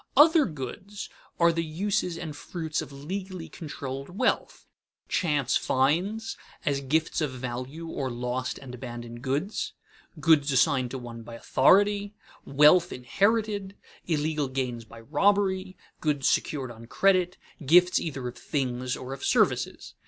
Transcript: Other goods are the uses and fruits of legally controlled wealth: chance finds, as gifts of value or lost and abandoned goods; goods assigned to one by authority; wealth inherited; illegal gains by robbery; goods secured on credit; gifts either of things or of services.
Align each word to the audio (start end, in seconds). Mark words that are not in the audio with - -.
Other 0.17 0.45
goods 0.47 1.09
are 1.39 1.51
the 1.53 1.63
uses 1.63 2.17
and 2.17 2.35
fruits 2.35 2.81
of 2.81 2.91
legally 2.91 3.47
controlled 3.47 4.09
wealth: 4.17 4.65
chance 5.07 5.55
finds, 5.57 6.35
as 6.65 6.81
gifts 6.81 7.21
of 7.21 7.29
value 7.31 7.85
or 7.87 8.09
lost 8.09 8.57
and 8.57 8.73
abandoned 8.73 9.21
goods; 9.21 9.73
goods 10.19 10.51
assigned 10.51 10.89
to 10.89 10.97
one 10.97 11.21
by 11.21 11.35
authority; 11.35 12.15
wealth 12.45 12.91
inherited; 12.91 13.75
illegal 14.07 14.47
gains 14.47 14.85
by 14.85 15.01
robbery; 15.01 15.77
goods 15.99 16.27
secured 16.27 16.71
on 16.71 16.87
credit; 16.87 17.37
gifts 17.63 17.99
either 17.99 18.27
of 18.27 18.39
things 18.39 18.97
or 18.97 19.13
of 19.13 19.23
services. 19.23 19.93